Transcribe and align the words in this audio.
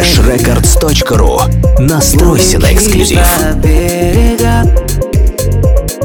freshrecords.ru. 0.00 1.42
Настройся 1.84 2.58
на 2.58 2.72
эксклюзив. 2.72 3.20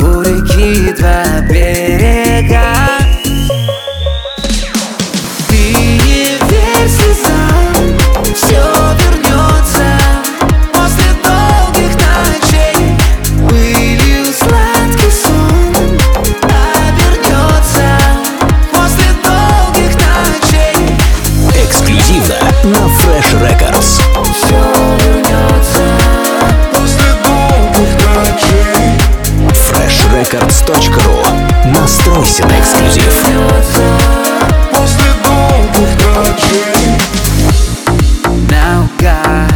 У 0.00 0.20
реки 0.22 0.92
два 0.98 1.40
берега. 1.48 2.95
Records. 23.48 24.00
FreshRecords.ru 29.68 31.16
Настройся 31.70 32.44
на 32.46 32.58
эксклюзив. 32.58 33.12
Now, 38.50 38.88
God. 38.98 39.55